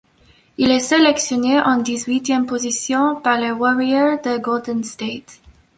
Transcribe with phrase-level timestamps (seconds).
[0.57, 5.37] Il est sélectionné en dix-huitième position par les Warriors de Golden State.